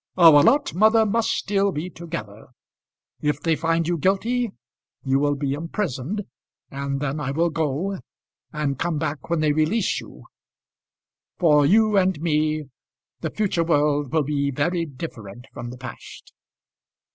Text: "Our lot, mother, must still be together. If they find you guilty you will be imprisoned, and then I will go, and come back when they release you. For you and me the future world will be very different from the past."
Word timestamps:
"Our 0.17 0.41
lot, 0.41 0.73
mother, 0.73 1.05
must 1.05 1.29
still 1.29 1.71
be 1.71 1.87
together. 1.91 2.47
If 3.21 3.39
they 3.39 3.55
find 3.55 3.87
you 3.87 3.99
guilty 3.99 4.51
you 5.03 5.19
will 5.19 5.35
be 5.35 5.53
imprisoned, 5.53 6.23
and 6.71 6.99
then 6.99 7.19
I 7.19 7.29
will 7.29 7.51
go, 7.51 7.99
and 8.51 8.79
come 8.79 8.97
back 8.97 9.29
when 9.29 9.41
they 9.41 9.51
release 9.53 10.01
you. 10.01 10.23
For 11.37 11.67
you 11.67 11.97
and 11.97 12.19
me 12.19 12.63
the 13.19 13.29
future 13.29 13.63
world 13.63 14.11
will 14.11 14.23
be 14.23 14.49
very 14.49 14.87
different 14.87 15.45
from 15.53 15.69
the 15.69 15.77
past." 15.77 16.33